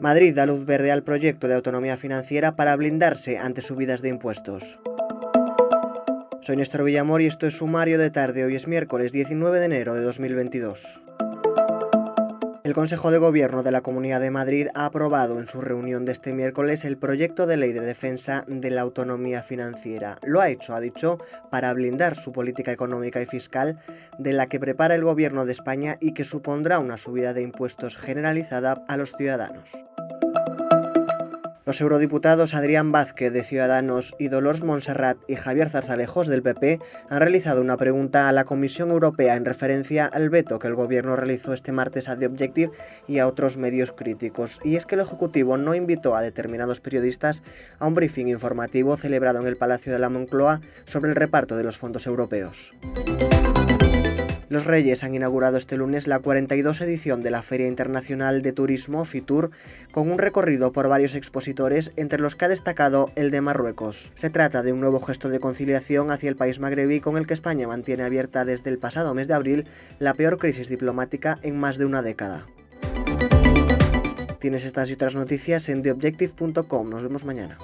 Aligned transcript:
Madrid 0.00 0.34
da 0.34 0.46
luz 0.46 0.64
verde 0.64 0.90
al 0.90 1.02
proyecto 1.02 1.46
de 1.46 1.54
autonomía 1.54 1.98
financiera 1.98 2.56
para 2.56 2.74
blindarse 2.74 3.36
ante 3.36 3.60
subidas 3.60 4.00
de 4.00 4.08
impuestos. 4.08 4.78
Soy 6.40 6.56
Néstor 6.56 6.84
Villamor 6.84 7.20
y 7.20 7.26
esto 7.26 7.46
es 7.46 7.58
Sumario 7.58 7.98
de 7.98 8.08
Tarde. 8.08 8.44
Hoy 8.44 8.54
es 8.54 8.66
miércoles 8.66 9.12
19 9.12 9.58
de 9.58 9.66
enero 9.66 9.94
de 9.94 10.00
2022. 10.00 11.02
El 12.70 12.74
Consejo 12.74 13.10
de 13.10 13.18
Gobierno 13.18 13.62
de 13.62 13.72
la 13.72 13.82
Comunidad 13.82 14.20
de 14.20 14.30
Madrid 14.30 14.68
ha 14.74 14.86
aprobado 14.86 15.38
en 15.38 15.48
su 15.48 15.60
reunión 15.60 16.06
de 16.06 16.12
este 16.12 16.32
miércoles 16.32 16.84
el 16.84 16.96
proyecto 16.96 17.46
de 17.46 17.58
ley 17.58 17.72
de 17.72 17.80
defensa 17.80 18.44
de 18.46 18.70
la 18.70 18.80
autonomía 18.80 19.42
financiera. 19.42 20.16
Lo 20.22 20.40
ha 20.40 20.48
hecho, 20.48 20.74
ha 20.74 20.80
dicho, 20.80 21.18
para 21.50 21.74
blindar 21.74 22.16
su 22.16 22.32
política 22.32 22.72
económica 22.72 23.20
y 23.20 23.26
fiscal 23.26 23.80
de 24.18 24.32
la 24.32 24.46
que 24.46 24.60
prepara 24.60 24.94
el 24.94 25.04
Gobierno 25.04 25.44
de 25.44 25.52
España 25.52 25.98
y 26.00 26.14
que 26.14 26.24
supondrá 26.24 26.78
una 26.78 26.96
subida 26.96 27.34
de 27.34 27.42
impuestos 27.42 27.96
generalizada 27.96 28.82
a 28.88 28.96
los 28.96 29.12
ciudadanos. 29.16 29.72
Los 31.66 31.80
eurodiputados 31.80 32.54
Adrián 32.54 32.90
Vázquez 32.90 33.32
de 33.32 33.44
Ciudadanos 33.44 34.16
y 34.18 34.28
Dolores 34.28 34.62
Montserrat 34.62 35.18
y 35.28 35.34
Javier 35.34 35.68
Zarzalejos 35.68 36.26
del 36.26 36.42
PP 36.42 36.80
han 37.10 37.20
realizado 37.20 37.60
una 37.60 37.76
pregunta 37.76 38.28
a 38.28 38.32
la 38.32 38.44
Comisión 38.44 38.90
Europea 38.90 39.36
en 39.36 39.44
referencia 39.44 40.06
al 40.06 40.30
veto 40.30 40.58
que 40.58 40.68
el 40.68 40.74
gobierno 40.74 41.16
realizó 41.16 41.52
este 41.52 41.72
martes 41.72 42.08
a 42.08 42.16
The 42.16 42.26
Objective 42.26 42.72
y 43.06 43.18
a 43.18 43.26
otros 43.26 43.58
medios 43.58 43.92
críticos. 43.92 44.58
Y 44.64 44.76
es 44.76 44.86
que 44.86 44.94
el 44.94 45.02
Ejecutivo 45.02 45.58
no 45.58 45.74
invitó 45.74 46.16
a 46.16 46.22
determinados 46.22 46.80
periodistas 46.80 47.42
a 47.78 47.86
un 47.86 47.94
briefing 47.94 48.28
informativo 48.28 48.96
celebrado 48.96 49.40
en 49.40 49.46
el 49.46 49.56
Palacio 49.56 49.92
de 49.92 49.98
la 49.98 50.08
Moncloa 50.08 50.62
sobre 50.84 51.10
el 51.10 51.16
reparto 51.16 51.56
de 51.56 51.64
los 51.64 51.76
fondos 51.76 52.06
europeos. 52.06 52.74
Los 54.50 54.66
Reyes 54.66 55.04
han 55.04 55.14
inaugurado 55.14 55.56
este 55.56 55.76
lunes 55.76 56.08
la 56.08 56.18
42 56.18 56.80
edición 56.80 57.22
de 57.22 57.30
la 57.30 57.40
Feria 57.40 57.68
Internacional 57.68 58.42
de 58.42 58.52
Turismo 58.52 59.04
FITUR 59.04 59.52
con 59.92 60.10
un 60.10 60.18
recorrido 60.18 60.72
por 60.72 60.88
varios 60.88 61.14
expositores 61.14 61.92
entre 61.94 62.18
los 62.18 62.34
que 62.34 62.46
ha 62.46 62.48
destacado 62.48 63.12
el 63.14 63.30
de 63.30 63.40
Marruecos. 63.42 64.10
Se 64.16 64.28
trata 64.28 64.64
de 64.64 64.72
un 64.72 64.80
nuevo 64.80 64.98
gesto 64.98 65.28
de 65.28 65.38
conciliación 65.38 66.10
hacia 66.10 66.28
el 66.28 66.34
país 66.34 66.58
magrebí 66.58 66.98
con 66.98 67.16
el 67.16 67.28
que 67.28 67.34
España 67.34 67.68
mantiene 67.68 68.02
abierta 68.02 68.44
desde 68.44 68.70
el 68.70 68.78
pasado 68.78 69.14
mes 69.14 69.28
de 69.28 69.34
abril 69.34 69.66
la 70.00 70.14
peor 70.14 70.36
crisis 70.36 70.68
diplomática 70.68 71.38
en 71.42 71.56
más 71.56 71.78
de 71.78 71.84
una 71.84 72.02
década. 72.02 72.48
Tienes 74.40 74.64
estas 74.64 74.90
y 74.90 74.94
otras 74.94 75.14
noticias 75.14 75.68
en 75.68 75.82
theobjective.com. 75.82 76.90
Nos 76.90 77.04
vemos 77.04 77.24
mañana. 77.24 77.56